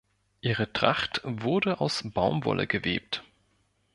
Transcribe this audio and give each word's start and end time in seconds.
Ihre 0.41 0.73
Tracht 0.73 1.21
wurde 1.23 1.79
aus 1.79 2.01
Baumwolle 2.03 2.65
gewebt. 2.65 3.23